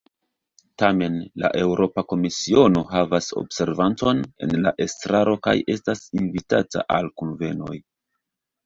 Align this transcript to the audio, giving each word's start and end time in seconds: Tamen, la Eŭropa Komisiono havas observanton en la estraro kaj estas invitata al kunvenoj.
Tamen, 0.83 1.17
la 1.43 1.51
Eŭropa 1.59 2.03
Komisiono 2.13 2.83
havas 2.95 3.29
observanton 3.43 4.25
en 4.47 4.59
la 4.65 4.75
estraro 4.89 5.37
kaj 5.49 5.55
estas 5.77 6.07
invitata 6.23 6.89
al 6.99 7.17
kunvenoj. 7.23 7.81